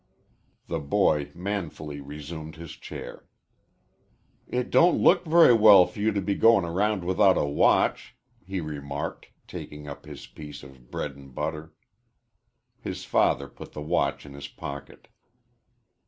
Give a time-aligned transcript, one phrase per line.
[0.65, 3.27] The boy manfully resumed his chair.
[4.47, 8.61] "It don't look very well for you to be going around without a watch," he
[8.61, 11.73] remarked, taking up his piece of bread and butter.
[12.79, 15.07] His father put the watch in his pocket.